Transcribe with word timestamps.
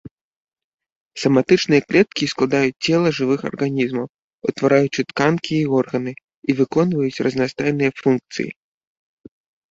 Саматычныя 1.23 1.81
клеткі 1.89 2.29
складаюць 2.33 2.81
цела 2.87 3.07
жывых 3.17 3.39
арганізмаў, 3.49 4.07
утвараючы 4.51 4.99
тканкі 5.11 5.55
і 5.59 5.67
органы, 5.81 6.13
і 6.49 6.55
выконваюць 6.61 7.21
разнастайныя 7.27 7.91
функцыі. 8.01 8.47